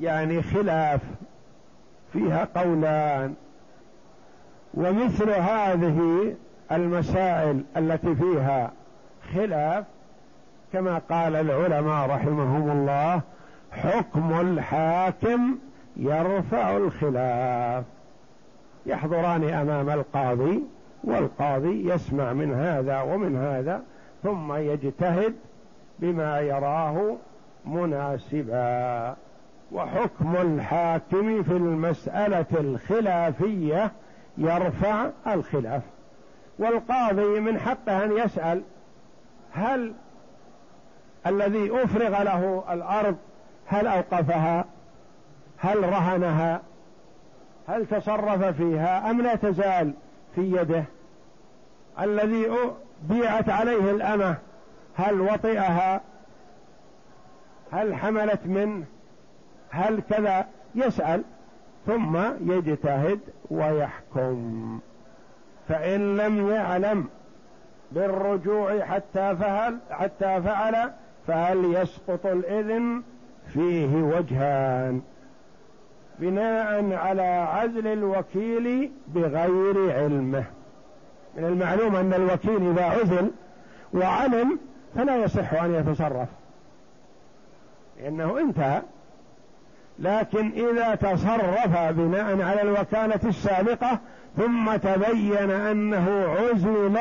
يعني 0.00 0.42
خلاف 0.42 1.00
فيها 2.12 2.48
قولان. 2.54 3.34
ومثل 4.76 5.30
هذه 5.30 6.34
المسائل 6.72 7.62
التي 7.76 8.14
فيها 8.14 8.72
خلاف 9.34 9.84
كما 10.72 10.98
قال 11.10 11.36
العلماء 11.36 12.10
رحمهم 12.10 12.70
الله 12.70 13.20
حكم 13.72 14.40
الحاكم 14.40 15.58
يرفع 15.96 16.76
الخلاف. 16.76 17.84
يحضران 18.86 19.48
أمام 19.48 19.90
القاضي 19.90 20.62
والقاضي 21.04 21.88
يسمع 21.90 22.32
من 22.32 22.54
هذا 22.54 23.00
ومن 23.00 23.36
هذا 23.36 23.82
ثم 24.22 24.54
يجتهد 24.54 25.34
بما 25.98 26.40
يراه 26.40 27.16
مناسبا. 27.66 29.16
وحكم 29.72 30.36
الحاكم 30.36 31.42
في 31.42 31.52
المسألة 31.52 32.46
الخلافية 32.60 33.92
يرفع 34.38 35.10
الخلاف. 35.26 35.82
والقاضي 36.58 37.40
من 37.40 37.58
حقه 37.58 38.04
أن 38.04 38.16
يسأل 38.16 38.62
هل 39.52 39.92
الذي 41.26 41.82
أفرغ 41.82 42.22
له 42.22 42.64
الأرض 42.70 43.16
هل 43.66 43.86
أوقفها؟ 43.86 44.64
هل 45.58 45.82
رهنها؟ 45.82 46.60
هل 47.68 47.86
تصرف 47.86 48.44
فيها؟ 48.44 49.10
أم 49.10 49.20
لا 49.20 49.34
تزال 49.34 49.92
في 50.34 50.40
يده؟ 50.40 50.84
الذي 52.00 52.50
بيعت 53.02 53.48
عليه 53.48 53.90
الأمة 53.90 54.36
هل 54.96 55.20
وطئها؟ 55.20 56.00
هل 57.72 57.94
حملت 57.94 58.40
منه؟ 58.46 58.84
هل 59.70 60.02
كذا؟ 60.10 60.46
يسأل. 60.74 61.22
ثم 61.86 62.16
يجتهد 62.52 63.20
ويحكم. 63.50 64.78
فإن 65.68 66.16
لم 66.16 66.50
يعلم 66.50 67.06
بالرجوع 67.92 68.84
حتى 68.84 69.36
فعل 69.36 69.78
حتى 69.90 70.42
فعل 70.42 70.90
فهل 71.26 71.74
يسقط 71.74 72.26
الإذن؟ 72.26 73.02
فيه 73.52 73.96
وجهان. 73.96 75.02
بناء 76.18 76.92
على 76.92 77.22
عزل 77.22 77.86
الوكيل 77.86 78.90
بغير 79.06 79.92
علمه. 79.92 80.44
من 81.36 81.44
المعلوم 81.44 81.96
أن 81.96 82.14
الوكيل 82.14 82.70
إذا 82.70 82.84
عزل 82.84 83.30
وعلم 83.94 84.58
فلا 84.94 85.16
يصح 85.16 85.62
أن 85.62 85.74
يتصرف. 85.74 86.28
لأنه 88.00 88.38
انتهى. 88.40 88.82
لكن 89.98 90.52
إذا 90.52 90.94
تصرف 90.94 91.78
بناء 91.78 92.42
على 92.42 92.62
الوكالة 92.62 93.20
السابقة 93.24 93.98
ثم 94.36 94.76
تبين 94.76 95.50
أنه 95.50 96.26
عزل 96.28 96.98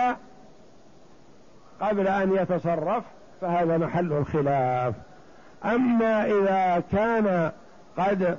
قبل 1.82 2.08
أن 2.08 2.34
يتصرف 2.36 3.04
فهذا 3.42 3.78
محل 3.78 4.14
الخلاف. 4.14 4.94
أما 5.66 6.26
إذا 6.26 6.84
كان 6.92 7.52
قد 7.98 8.38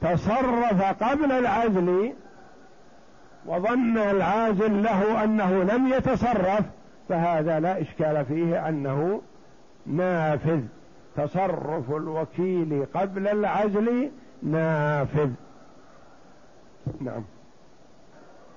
تصرف 0.00 0.82
قبل 1.02 1.32
العزل 1.32 2.12
وظن 3.46 3.98
العازل 3.98 4.82
له 4.82 5.24
أنه 5.24 5.62
لم 5.62 5.88
يتصرف 5.88 6.64
فهذا 7.08 7.60
لا 7.60 7.80
إشكال 7.80 8.24
فيه 8.24 8.68
أنه 8.68 9.22
نافذ. 9.86 10.60
تصرف 11.16 11.90
الوكيل 11.90 12.86
قبل 12.94 13.28
العزل 13.28 14.10
نافذ. 14.42 15.30
نعم. 17.00 17.22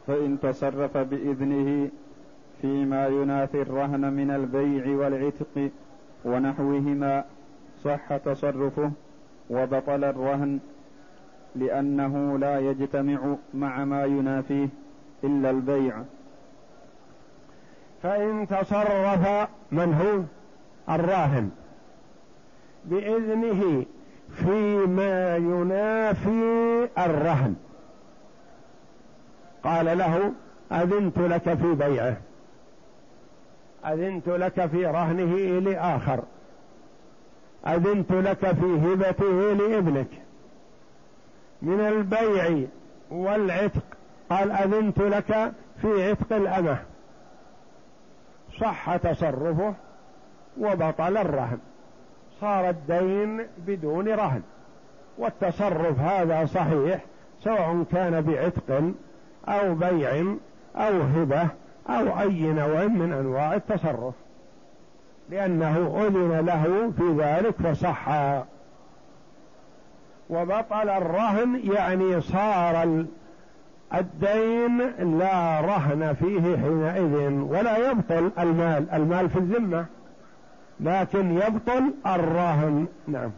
فإن 0.08 0.40
تصرف 0.42 0.98
بإذنه 0.98 1.90
فيما 2.62 3.08
ينافي 3.08 3.62
الرهن 3.62 4.14
من 4.14 4.32
البيع 4.32 4.98
والعتق 4.98 5.70
ونحوهما 6.26 7.24
صح 7.84 8.18
تصرفه 8.18 8.92
وبطل 9.50 10.04
الرهن 10.04 10.60
لأنه 11.56 12.38
لا 12.38 12.60
يجتمع 12.60 13.36
مع 13.54 13.86
ما 13.86 14.06
ينافيه 14.06 14.68
إلا 15.24 15.50
البيع. 15.50 16.02
فإن 18.04 18.48
تصرف 18.48 19.50
من 19.72 19.94
هو؟ 19.94 20.22
الراهن. 20.96 21.52
بإذنه 22.90 23.86
فيما 24.36 25.36
ينافي 25.36 26.90
الرهن. 26.98 27.56
قال 29.64 29.98
له 29.98 30.32
أذنت 30.72 31.18
لك 31.18 31.54
في 31.54 31.74
بيعه. 31.74 32.18
أذنت 33.86 34.28
لك 34.28 34.66
في 34.66 34.86
رهنه 34.86 35.60
لآخر. 35.60 36.24
أذنت 37.68 38.12
لك 38.12 38.52
في 38.52 38.66
هبته 38.66 39.54
لابنك. 39.54 40.10
من 41.62 41.80
البيع 41.80 42.68
والعتق. 43.12 43.84
قال 44.30 44.52
أذنت 44.52 45.00
لك 45.00 45.52
في 45.82 46.10
عتق 46.10 46.34
الأمة. 46.34 46.78
صح 48.62 48.96
تصرفه 48.96 49.74
وبطل 50.58 51.18
الرهن. 51.18 51.58
صار 52.42 52.70
الدين 52.70 53.46
بدون 53.68 54.08
رهن. 54.08 54.42
والتصرف 55.18 56.00
هذا 56.00 56.46
صحيح 56.46 57.00
سواء 57.44 57.84
كان 57.92 58.22
بعتق 58.22 58.92
أو 59.48 59.76
بيع 59.76 60.36
أو 60.76 61.02
هبة 61.02 61.48
أو 61.90 62.20
أي 62.20 62.54
نوع 62.54 62.86
من 62.86 63.14
أنواع 63.14 63.56
التصرف. 63.56 64.14
لأنه 65.30 66.06
أذن 66.08 66.46
له 66.46 66.92
في 66.98 67.24
ذلك 67.24 67.56
فصح. 67.56 68.10
وبطل 70.30 70.90
الرهن 70.90 71.62
يعني 71.74 72.22
صار 72.22 73.06
الدين 73.94 74.78
لا 75.20 75.62
رهن 75.62 76.14
فيه 76.14 76.58
حينئذ 76.58 77.30
ولا 77.30 77.90
يبطل 77.92 78.32
المال. 78.40 78.92
المال 78.94 79.30
في 79.30 79.40
الذمة. 79.40 79.86
لكن 80.80 81.32
يبطل 81.32 81.94
الرهن 82.06 82.88
نعم. 83.08 83.32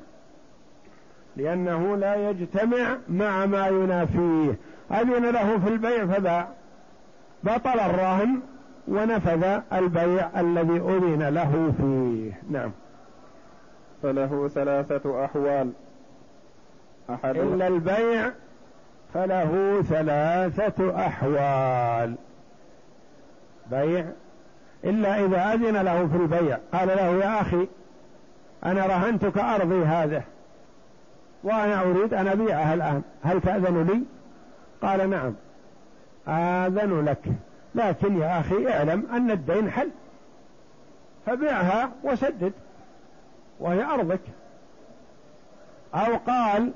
لأنه 1.38 1.98
لا 1.98 2.30
يجتمع 2.30 2.98
مع 3.10 3.46
ما 3.46 3.68
ينافيه. 3.68 4.58
أذن 4.92 5.30
له 5.30 5.60
في 5.60 5.70
البيع 5.70 6.06
فباع 6.06 6.48
بطل 7.44 7.80
الرهن 7.80 8.40
ونفذ 8.88 9.60
البيع 9.74 10.40
الذي 10.40 10.78
أذن 10.78 11.30
له 11.30 11.74
فيه. 11.78 12.40
نعم. 12.50 12.72
فله 14.04 14.48
ثلاثة 14.48 15.26
أحوال. 15.26 15.72
أحد 17.10 17.38
إلا 17.38 17.68
البيع 17.68 18.32
فله 19.14 19.82
ثلاثة 19.82 21.06
أحوال. 21.08 22.16
بيع 23.72 24.06
إلا 24.84 25.26
إذا 25.26 25.54
أذن 25.54 25.78
له 25.78 26.08
في 26.08 26.16
البيع. 26.16 26.58
قال 26.74 26.88
له 26.88 27.24
يا 27.24 27.42
أخي 27.42 27.68
أنا 28.66 28.86
رهنتك 28.86 29.38
أرضي 29.38 29.84
هذا 29.84 30.24
وأنا 31.44 31.82
أريد 31.82 32.14
أن 32.14 32.28
أبيعها 32.28 32.74
الآن. 32.74 33.02
هل 33.24 33.42
تأذن 33.42 33.88
لي? 33.88 34.04
قال 34.82 35.10
نعم 35.10 35.34
آذن 36.28 37.06
لك. 37.06 37.24
لكن 37.76 38.18
يا 38.18 38.40
أخي 38.40 38.74
اعلم 38.74 39.08
أن 39.14 39.32
الدين 39.32 39.72
حل. 39.72 39.90
فبيعها 41.26 41.92
وسدد 42.04 42.54
وهي 43.60 43.84
أرضك. 43.84 44.22
أو 45.96 46.16
قال 46.28 46.72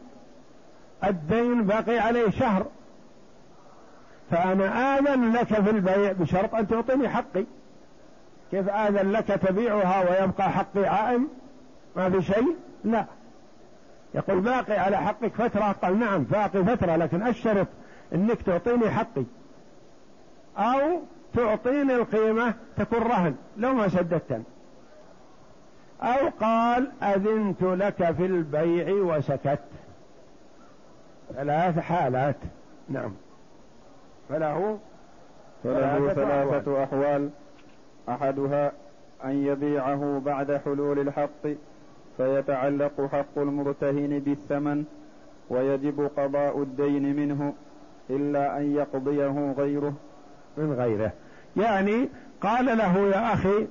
الدين 1.03 1.63
باقي 1.63 1.99
عليه 1.99 2.29
شهر 2.29 2.65
فأنا 4.31 4.97
آذن 4.97 5.33
لك 5.33 5.45
في 5.45 5.69
البيع 5.69 6.11
بشرط 6.11 6.55
أن 6.55 6.67
تعطيني 6.67 7.09
حقي. 7.09 7.45
كيف 8.55 8.69
آذن 8.69 9.11
لك 9.11 9.27
تبيعها 9.27 10.09
ويبقى 10.09 10.51
حقي 10.51 10.85
عائم؟ 10.85 11.27
ما 11.95 12.09
في 12.09 12.21
شيء؟ 12.21 12.55
لا. 12.83 13.05
يقول 14.13 14.39
باقي 14.39 14.77
على 14.77 14.97
حقك 14.97 15.33
فترة. 15.33 15.71
قال 15.71 15.99
نعم 15.99 16.23
باقي 16.23 16.63
فترة 16.63 16.95
لكن 16.95 17.21
أشترط 17.21 17.67
أنك 18.13 18.41
تعطيني 18.41 18.89
حقي. 18.89 19.23
أو 20.57 21.01
تعطيني 21.33 21.95
القيمة 21.95 22.53
تكون 22.77 22.99
رهن 22.99 23.35
لو 23.57 23.73
ما 23.73 23.87
سددتني 23.87 24.43
أو 26.01 26.29
قال 26.41 26.91
أذنت 27.03 27.61
لك 27.61 28.11
في 28.11 28.25
البيع 28.25 28.89
وسكت. 28.89 29.59
ثلاث 31.35 31.79
حالات. 31.79 32.37
نعم. 32.89 33.13
فله 34.29 34.79
فله 35.63 36.13
ثلاثة 36.13 36.83
أحوال. 36.83 37.29
أحدها 38.09 38.71
أن 39.25 39.45
يبيعه 39.45 40.21
بعد 40.25 40.61
حلول 40.65 40.99
الحق 40.99 41.47
فيتعلق 42.17 43.09
حق 43.11 43.37
المرتهن 43.37 44.19
بالثمن 44.19 44.85
ويجب 45.49 46.09
قضاء 46.17 46.61
الدين 46.61 47.15
منه 47.15 47.53
إلا 48.09 48.57
أن 48.57 48.75
يقضيه 48.75 49.53
غيره. 49.57 49.93
من 50.57 50.73
غيره. 50.73 51.11
يعني 51.57 52.09
قال 52.41 52.65
له 52.65 52.97
يا 52.97 53.33
أخي 53.33 53.67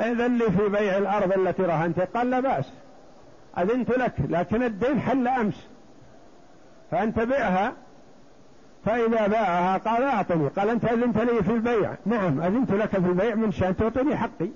إذن 0.00 0.38
لي 0.38 0.50
في 0.50 0.68
بيع 0.68 0.98
الأرض 0.98 1.32
التي 1.32 1.62
رهنت. 1.62 2.00
قال 2.00 2.30
لا 2.30 2.40
بأس. 2.40 2.72
أذنت 3.58 3.90
لك 3.90 4.14
لكن 4.28 4.62
الدين 4.62 5.00
حل 5.00 5.28
أمس. 5.28 5.68
فأنت 6.90 7.18
بيعها 7.18 7.72
فإذا 8.84 9.26
باعها 9.26 9.78
قال 9.78 10.02
أعطني. 10.02 10.48
قال 10.48 10.68
أنت 10.68 10.84
أذنت 10.84 11.18
لي 11.18 11.42
في 11.42 11.52
البيع. 11.52 11.94
نعم 12.06 12.40
أذنت 12.40 12.70
لك 12.70 12.88
في 12.88 12.98
البيع 12.98 13.34
من 13.34 13.52
شأن 13.52 13.76
تعطيني 13.76 14.16
حقي. 14.16 14.48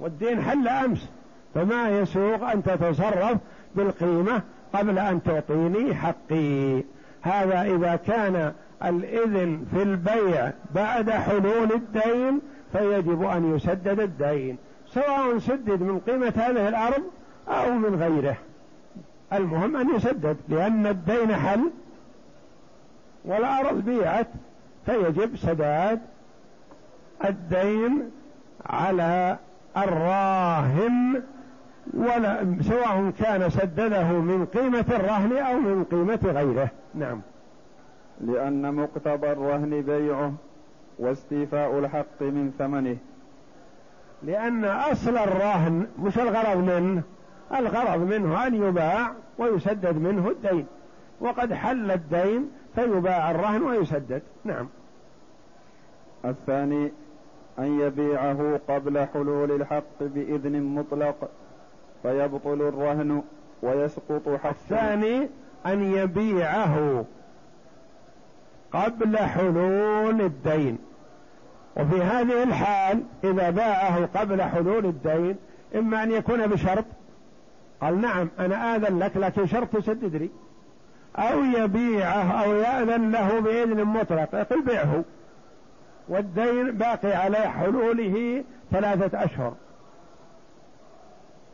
والدين 0.00 0.42
حل 0.42 0.68
أمس. 0.68 1.08
فما 1.54 1.90
يسوق 1.90 2.50
أن 2.50 2.62
تتصرف 2.62 3.38
بالقيمة 3.74 4.42
قبل 4.74 4.98
أن 4.98 5.22
تعطيني 5.22 5.94
حقي. 5.94 6.82
هذا 7.22 7.62
إذا 7.62 7.96
كان 8.06 8.52
الإذن 8.84 9.64
في 9.74 9.82
البيع 9.82 10.50
بعد 10.74 11.10
حلول 11.10 11.72
الدين 11.72 12.40
فيجب 12.72 13.24
أن 13.24 13.56
يسدد 13.56 14.00
الدين. 14.00 14.56
سواء 14.88 15.38
سدد 15.38 15.82
من 15.82 16.00
قيمة 16.06 16.32
هذه 16.36 16.68
الأرض 16.68 17.02
أو 17.48 17.72
من 17.72 17.94
غيره. 17.94 18.36
المهم 19.32 19.76
أن 19.76 19.96
يسدد 19.96 20.36
لأن 20.48 20.86
الدين 20.86 21.36
حل. 21.36 21.70
والأرض 23.24 23.84
بيعت 23.84 24.28
فيجب 24.86 25.36
سداد 25.36 26.00
الدين 27.24 28.10
على 28.66 29.36
الراهن 29.76 31.22
ولا 31.94 32.56
سواء 32.60 33.12
كان 33.18 33.50
سدده 33.50 34.04
من 34.04 34.46
قيمة 34.46 34.84
الرهن 34.90 35.36
أو 35.36 35.56
من 35.60 35.84
قيمة 35.84 36.20
غيره. 36.24 36.68
نعم. 36.94 37.20
لأن 38.20 38.74
مقتضى 38.74 39.32
الرهن 39.32 39.82
بيعه 39.82 40.32
واستيفاء 40.98 41.78
الحق 41.78 42.22
من 42.22 42.52
ثمنه. 42.58 42.96
لأن 44.22 44.64
أصل 44.64 45.16
الرهن 45.16 45.86
مش 45.98 46.18
الغرض 46.18 46.56
منه 46.56 47.02
الغرض 47.58 48.00
منه 48.00 48.46
أن 48.46 48.54
يباع 48.54 49.12
ويسدد 49.38 49.96
منه 49.96 50.28
الدين. 50.28 50.66
وقد 51.20 51.52
حل 51.52 51.90
الدين 51.90 52.50
فيباع 52.74 53.30
الرهن 53.30 53.62
ويسدد. 53.62 54.22
نعم. 54.44 54.68
الثاني 56.24 56.92
أن 57.58 57.80
يبيعه 57.80 58.60
قبل 58.68 59.06
حلول 59.14 59.52
الحق 59.52 60.00
بإذن 60.00 60.62
مطلق 60.62 61.30
فيبطل 62.02 62.62
الرهن 62.62 63.22
ويسقط 63.62 64.28
حقه. 64.28 64.50
الثاني 64.50 65.28
أن 65.66 65.94
يبيعه 65.94 67.04
قبل 68.72 69.18
حلول 69.18 70.20
الدين. 70.20 70.78
وفي 71.76 72.02
هذه 72.02 72.42
الحال 72.42 73.02
إذا 73.24 73.50
باعه 73.50 74.06
قبل 74.06 74.42
حلول 74.42 74.86
الدين 74.86 75.36
إما 75.74 76.02
أن 76.02 76.10
يكون 76.10 76.46
بشرط. 76.46 76.84
قال 77.80 78.00
نعم 78.00 78.28
أنا 78.38 78.76
آذن 78.76 78.98
لك 78.98 79.16
لكن 79.16 79.46
شرط 79.46 79.76
تسدد 79.76 80.16
لي. 80.16 80.30
أو 81.16 81.44
يبيعه 81.44 82.44
أو 82.44 82.54
يأذن 82.54 83.10
له 83.10 83.40
بإذن 83.40 83.84
مطلق 83.84 84.34
يقول 84.34 84.62
بيعه. 84.62 85.04
والدين 86.08 86.70
باقي 86.70 87.12
على 87.12 87.38
حلوله 87.38 88.44
ثلاثة 88.70 89.24
أشهر. 89.24 89.54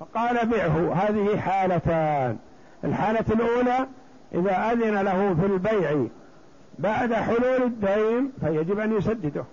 فقال 0.00 0.46
بعه 0.46 0.92
هذه 0.92 1.40
حالتان. 1.40 2.36
الحالة 2.84 3.24
الأولى 3.30 3.86
إذا 4.34 4.72
أذن 4.72 4.98
له 4.98 5.34
في 5.34 5.46
البيع 5.46 6.06
بعد 6.78 7.12
حلول 7.12 7.62
الدين 7.62 8.32
فيجب 8.40 8.78
أن 8.78 8.96
يسدده. 8.96 9.44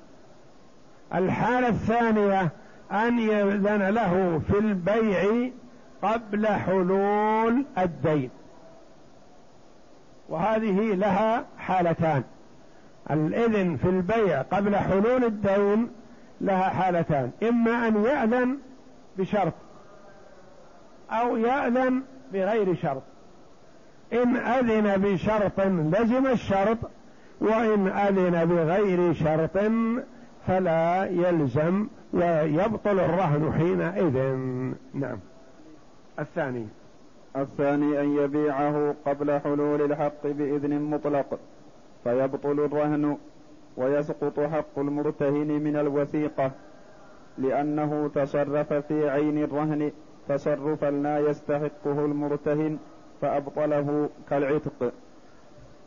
الحالة 1.13 1.67
الثانية 1.67 2.49
أن 2.91 3.19
يأذن 3.19 3.89
له 3.89 4.41
في 4.47 4.59
البيع 4.59 5.49
قبل 6.01 6.47
حلول 6.47 7.65
الدين. 7.77 8.29
وهذه 10.29 10.95
لها 10.95 11.45
حالتان. 11.57 12.23
الإذن 13.11 13.77
في 13.77 13.89
البيع 13.89 14.41
قبل 14.41 14.75
حلول 14.75 15.23
الدين 15.23 15.89
لها 16.41 16.69
حالتان. 16.69 17.31
إما 17.43 17.87
أن 17.87 18.03
يأذن 18.03 18.57
بشرط 19.17 19.53
أو 21.11 21.37
يأذن 21.37 22.01
بغير 22.33 22.75
شرط. 22.75 23.03
إن 24.13 24.35
أذن 24.35 24.97
بشرط 24.97 25.59
لزم 25.59 26.27
الشرط 26.27 26.77
وإن 27.41 27.87
أذن 27.87 28.45
بغير 28.45 29.13
شرط 29.13 29.57
فلا 30.47 31.05
يلزم 31.05 31.87
ويبطل 32.13 32.99
الرهن 32.99 33.53
حينئذ. 33.57 34.37
نعم. 34.93 35.17
الثاني. 36.19 36.67
الثاني 37.37 38.01
أن 38.01 38.17
يبيعه 38.17 38.95
قبل 39.05 39.39
حلول 39.39 39.81
الحق 39.81 40.23
بإذن 40.27 40.81
مطلق 40.81 41.39
فيبطل 42.03 42.59
الرهن 42.59 43.17
ويسقط 43.77 44.39
حق 44.39 44.79
المرتهن 44.79 45.47
من 45.47 45.75
الوثيقة 45.75 46.51
لأنه 47.37 48.11
تصرف 48.15 48.73
في 48.73 49.09
عين 49.09 49.43
الرهن 49.43 49.91
تصرفا 50.29 50.91
لا 50.91 51.19
يستحقه 51.19 52.05
المرتهن 52.05 52.77
فأبطله 53.21 54.09
كالعتق. 54.29 54.91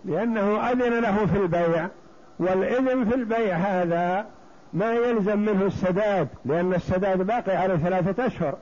لأنه 0.04 0.70
أذن 0.70 1.00
له 1.00 1.26
في 1.26 1.36
البيع 1.38 1.88
والإذن 2.38 3.04
في 3.04 3.14
البيع 3.14 3.56
هذا 3.56 4.26
ما 4.72 4.92
يلزم 4.94 5.38
منه 5.38 5.66
السداد 5.66 6.28
لأن 6.44 6.74
السداد 6.74 7.22
باقي 7.22 7.56
على 7.56 7.78
ثلاثة 7.78 8.26
أشهر. 8.26 8.54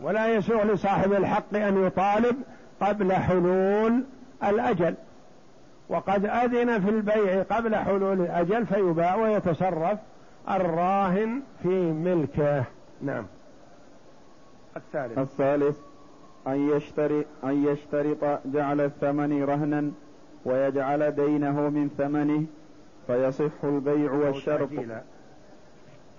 ولا 0.00 0.34
يسوغ 0.34 0.64
لصاحب 0.64 1.12
الحق 1.12 1.54
أن 1.54 1.86
يطالب 1.86 2.36
قبل 2.80 3.12
حلول 3.12 4.04
الأجل. 4.44 4.94
وقد 5.88 6.26
أذن 6.26 6.80
في 6.80 6.90
البيع 6.90 7.42
قبل 7.42 7.76
حلول 7.76 8.20
الأجل 8.20 8.66
فيباع 8.66 9.16
ويتصرف 9.16 9.98
الراهن 10.50 11.40
في 11.62 11.92
ملكه. 11.92 12.64
نعم. 13.02 13.26
الثالث. 14.76 15.18
الثالث 15.18 15.76
أن 16.46 16.70
يشتري 16.70 17.26
أن 17.44 17.66
يشترط 17.66 18.40
جعل 18.44 18.80
الثمن 18.80 19.44
رهنا 19.44 19.90
ويجعل 20.44 21.10
دينه 21.10 21.60
من 21.60 21.90
ثمنه 21.98 22.44
فيصح 23.06 23.64
البيع 23.64 24.12
والشرط. 24.12 24.68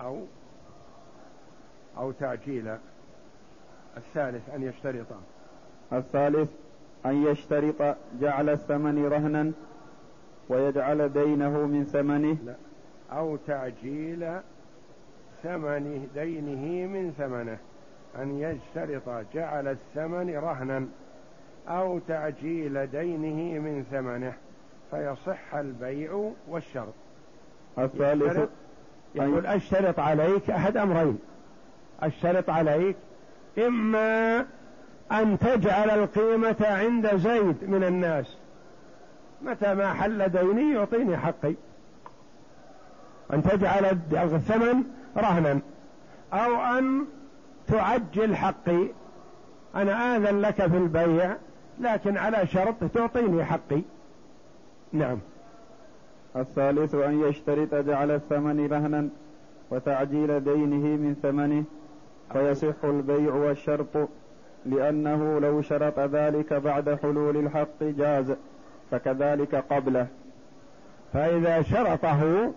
أو 0.02 0.20
أو 1.98 2.12
تعجيل 2.12 2.78
الثالث 3.98 4.50
أن 4.56 4.64
يشترط. 4.64 5.08
الثالث 5.94 6.50
أن 7.06 7.24
يشترط 7.24 7.98
جعل 8.22 8.50
الثمن 8.50 9.06
رهنا 9.06 9.52
ويجعل 10.50 11.14
دينه 11.14 11.66
من 11.68 11.84
ثمنه. 11.84 12.38
لا. 12.46 12.56
أو 13.12 13.38
تعجيل 13.48 14.40
ثمن 15.44 16.08
دينه 16.16 16.88
من 16.88 17.14
ثمنه. 17.18 17.58
أن 18.24 18.40
يشترط 18.40 19.26
جعل 19.34 19.68
الثمن 19.68 20.36
رهنا 20.36 20.88
أو 21.68 22.00
تعجيل 22.00 22.88
دينه 22.88 23.60
من 23.60 23.86
ثمنه. 23.92 24.34
فيصح 24.92 25.56
البيع 25.56 26.32
والشرط. 26.48 26.94
الثالث 27.80 28.50
يقول 29.16 29.46
أشترط 29.46 30.00
عليك 30.00 30.50
أحد 30.50 30.78
أمرين. 30.78 31.20
أشترط 32.02 32.50
عليك 32.50 32.96
إما 33.58 34.40
أن 35.12 35.40
تجعل 35.40 35.90
القيمة 35.90 36.56
عند 36.62 37.16
زيد 37.16 37.70
من 37.70 37.84
الناس. 37.84 38.38
متى 39.42 39.74
ما 39.74 39.94
حل 39.94 40.30
ديني 40.30 40.74
يعطيني 40.74 41.18
حقي. 41.18 41.54
أن 43.34 43.44
تجعل 43.44 43.86
الثمن 44.14 44.84
رهنا. 45.18 45.60
أو 46.34 46.78
أن 46.78 47.06
تعجل 47.68 48.36
حقي. 48.36 48.88
أنا 49.76 50.16
آذن 50.16 50.42
لك 50.42 50.56
في 50.56 50.78
البيع 50.78 51.36
لكن 51.80 52.18
على 52.18 52.48
شرط 52.48 52.76
تعطيني 52.94 53.46
حقي. 53.46 53.82
نعم. 54.94 55.18
الثالث 56.36 56.96
أن 56.96 57.22
يشترط 57.22 57.76
جعل 57.76 58.12
الثمن 58.12 58.68
رهنا 58.68 59.10
وتعجيل 59.72 60.44
دينه 60.44 60.88
من 60.98 61.16
ثمنه. 61.24 61.64
فيصح 62.34 62.84
البيع 62.84 63.34
والشرط 63.34 64.10
لأنه 64.66 65.40
لو 65.40 65.62
شرط 65.62 66.00
ذلك 66.00 66.54
بعد 66.54 67.00
حلول 67.02 67.38
الحق 67.38 67.84
جاز 67.84 68.34
فكذلك 68.92 69.56
قبله. 69.56 70.08
فإذا 71.14 71.62
شرطه 71.62 72.52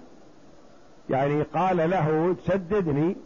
يعني 1.10 1.42
قال 1.42 1.90
له 1.90 2.36
سددني 2.44 3.16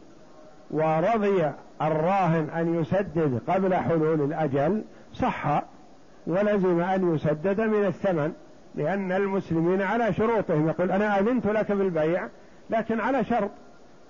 ورضي 0.70 1.50
الراهن 1.82 2.50
أن 2.50 2.80
يسدد 2.80 3.40
قبل 3.48 3.74
حلول 3.74 4.20
الأجل 4.20 4.82
صح 5.14 5.62
ولزم 6.26 6.80
أن 6.80 7.14
يسدد 7.14 7.60
من 7.60 7.84
الثمن 7.84 8.32
لأن 8.74 9.12
المسلمين 9.12 9.82
على 9.82 10.12
شروطهم. 10.12 10.68
يقول 10.68 10.90
أنا 10.90 11.18
أذنت 11.18 11.46
لك 11.46 11.72
بالبيع 11.72 12.28
لكن 12.70 13.00
على 13.00 13.24
شرط. 13.24 13.50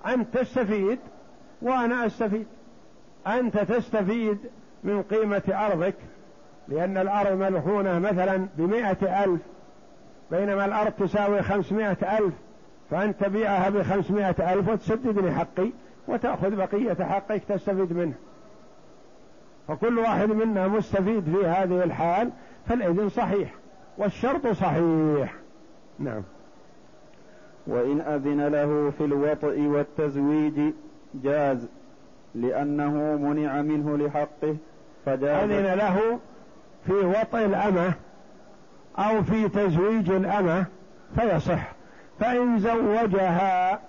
أنت 0.07 0.39
تستفيد 0.39 0.99
وأنا 1.65 2.07
أستفيد. 2.07 2.47
أنت 3.27 3.59
تستفيد 3.59 4.39
من 4.85 5.03
قيمة 5.03 5.43
أرضك 5.49 5.95
لأن 6.69 6.97
الأرض 6.97 7.39
ملحونة 7.39 7.99
مثلا 7.99 8.49
بمائة 8.59 9.25
ألف 9.25 9.41
بينما 10.31 10.65
الأرض 10.65 10.93
تساوي 10.93 11.43
خمسمائة 11.43 12.19
ألف 12.19 12.35
فأنت 12.91 13.25
تبيعها 13.25 13.71
بخمسمائة 13.71 14.53
ألف 14.53 14.69
وتسددني 14.69 15.33
حقي 15.33 15.71
وتأخذ 16.09 16.57
بقية 16.57 17.05
حقك 17.05 17.43
تستفيد 17.49 17.93
منه. 17.93 18.15
فكل 19.69 19.99
واحد 19.99 20.29
منا 20.29 20.69
مستفيد 20.69 21.25
في 21.25 21.47
هذه 21.47 21.85
الحال 21.85 22.31
فالإذن 22.69 23.09
صحيح 23.09 23.55
والشرط 23.99 24.47
صحيح. 24.47 25.35
نعم. 25.99 26.23
وإن 27.67 28.01
أذن 28.01 28.47
له 28.47 28.93
في 28.99 29.05
الوطئ 29.05 29.61
والتزويج 29.61 30.73
جاز 31.23 31.67
لأنه 32.35 32.93
منع 33.17 33.63
منه 33.63 33.97
لحقه 33.97 34.57
فجاز. 35.07 35.51
أذن 35.51 35.75
له 35.75 36.19
في 36.87 36.93
وطئ 36.93 37.45
الأمة 37.45 37.93
أو 38.99 39.23
في 39.23 39.49
تزويج 39.49 40.11
الأمة 40.11 40.65
فيصح. 41.17 41.73
فإن 42.21 42.59
زوجها 42.59 43.81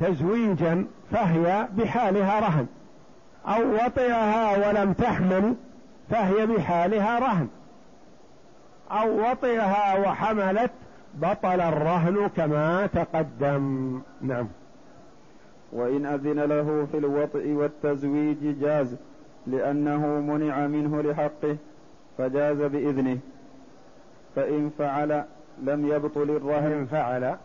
تزويجا 0.00 0.86
فهي 1.12 1.68
بحالها 1.72 2.40
رهن. 2.40 2.66
أو 3.46 3.74
وطئها 3.74 4.68
ولم 4.68 4.92
تحمل 4.92 5.54
فهي 6.10 6.46
بحالها 6.46 7.18
رهن. 7.18 7.48
أو 8.90 9.30
وطئها 9.30 9.98
وحملت 9.98 10.70
بطل 11.14 11.60
الرهن 11.60 12.30
كما 12.36 12.86
تقدم. 12.86 14.00
نعم. 14.22 14.48
وإن 15.72 16.06
أذن 16.06 16.40
له 16.40 16.86
في 16.92 16.98
الوطئ 16.98 17.52
والتزويج 17.52 18.60
جاز 18.60 18.96
لأنه 19.46 20.06
منع 20.06 20.66
منه 20.66 21.02
لحقه 21.02 21.56
فجاز 22.18 22.56
بإذنه. 22.56 23.18
فإن 24.36 24.70
فعل 24.78 25.24
لم 25.62 25.86
يبطل 25.86 26.30
الرهن. 26.30 26.70
فإن 26.70 26.86
فعل. 26.86 27.36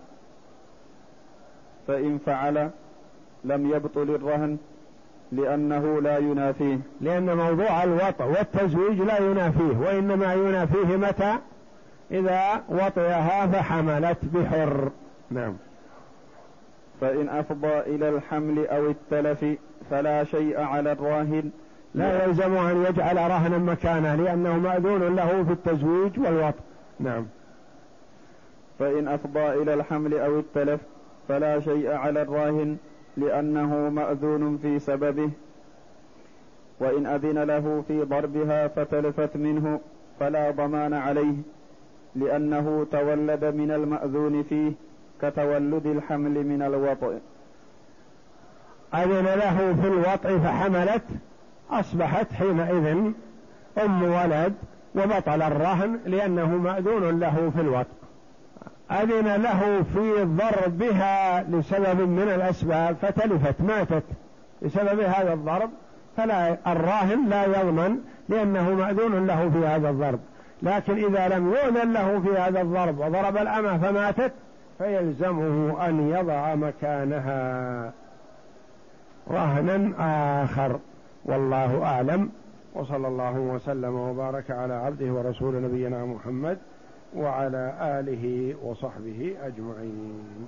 فإن 1.88 2.17
فعل 2.25 2.69
لم 3.43 3.71
يبطل 3.71 4.15
الرهن 4.15 4.57
لأنه 5.31 6.01
لا 6.01 6.17
ينافيه. 6.17 6.77
لأن 7.01 7.38
موضوع 7.38 7.83
الوطء 7.83 8.25
والتزويج 8.25 9.01
لا 9.01 9.17
ينافيه 9.17 9.77
وإنما 9.81 10.33
ينافيه 10.33 10.95
متى؟ 10.95 11.38
إذا 12.11 12.63
وطئها 12.69 13.47
فحملت 13.47 14.17
بحر. 14.33 14.91
نعم. 15.31 15.53
فإن 17.01 17.29
أفضى 17.29 17.79
إلى 17.79 18.10
الحمل 18.10 18.67
أو 18.67 18.89
التلف 18.89 19.45
فلا 19.91 20.23
شيء 20.23 20.60
على 20.60 20.91
الراهن. 20.91 21.51
لا 21.95 22.25
يلزم 22.25 22.58
أن 22.58 22.86
يجعل 22.89 23.17
رهنا 23.17 23.58
مكانه 23.58 24.15
لأنه 24.15 24.58
مأذون 24.58 25.15
له 25.15 25.43
في 25.43 25.51
التزويج 25.51 26.19
والوطء 26.19 26.60
نعم. 26.99 27.25
فإن 28.79 29.08
أفضى 29.08 29.39
إلى 29.39 29.73
الحمل 29.73 30.13
أو 30.13 30.39
التلف 30.39 30.81
فلا 31.27 31.60
شيء 31.60 31.91
على 31.91 32.21
الراهن 32.21 32.77
لأنه 33.17 33.89
مأذون 33.89 34.58
في 34.58 34.79
سببه. 34.79 35.29
وإن 36.79 37.05
أذن 37.05 37.43
له 37.43 37.84
في 37.88 38.03
ضربها 38.03 38.67
فتلفت 38.67 39.38
منه 39.38 39.79
فلا 40.19 40.51
ضمان 40.51 40.93
عليه 40.93 41.36
لأنه 42.15 42.88
تولد 42.91 43.45
من 43.45 43.71
المأذون 43.71 44.43
فيه. 44.43 44.71
كتولد 45.29 45.85
الحمل 45.85 46.45
من 46.45 46.61
الوطء. 46.61 47.19
أذن 48.93 49.25
له 49.25 49.75
في 49.81 49.88
الوطء 49.88 50.39
فحملت 50.39 51.03
أصبحت 51.71 52.33
حينئذ 52.33 52.97
أم 53.85 54.03
ولد 54.03 54.53
وبطل 54.95 55.41
الرهن 55.41 55.99
لأنه 56.05 56.47
مأذون 56.47 57.19
له 57.19 57.51
في 57.55 57.61
الوطء. 57.61 57.95
أذن 58.91 59.41
له 59.41 59.83
في 59.93 60.23
ضربها 60.23 61.43
لسبب 61.43 61.99
من 62.09 62.31
الأسباب 62.35 62.95
فتلفت 63.01 63.61
ماتت. 63.61 64.03
بسبب 64.61 64.99
هذا 64.99 65.33
الضرب 65.33 65.69
فلا 66.17 66.57
الراهن 66.67 67.29
لا 67.29 67.45
يضمن 67.45 67.97
لأنه 68.29 68.73
مأذون 68.73 69.27
له 69.27 69.49
في 69.49 69.67
هذا 69.67 69.89
الضرب. 69.89 70.19
لكن 70.61 71.05
إذا 71.05 71.27
لم 71.27 71.53
يؤذن 71.53 71.93
له 71.93 72.19
في 72.19 72.38
هذا 72.39 72.61
الضرب 72.61 72.99
وضرب 72.99 73.38
الأمة 73.38 73.77
فماتت 73.77 74.31
فيلزمه 74.77 75.88
أن 75.88 76.09
يضع 76.09 76.55
مكانها 76.55 77.93
رهنا 79.31 79.93
آخر. 80.43 80.79
والله 81.25 81.83
أعلم. 81.83 82.29
وصلى 82.73 83.07
الله 83.07 83.39
وسلم 83.39 83.95
وبارك 83.95 84.51
على 84.51 84.73
عبده 84.73 85.13
ورسول 85.13 85.61
نبينا 85.61 86.05
محمد 86.05 86.57
وعلى 87.15 87.73
آله 87.81 88.55
وصحبه 88.63 89.35
أجمعين. 89.43 90.47